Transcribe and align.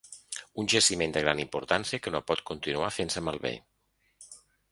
Un 0.61 0.69
jaciment 0.73 1.11
de 1.17 1.21
gran 1.25 1.41
importància 1.43 2.01
que 2.05 2.13
no 2.15 2.23
pot 2.31 2.43
continuar 2.51 2.91
fent-se 2.97 3.25
malbé. 3.27 3.55